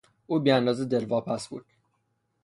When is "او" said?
0.27-0.39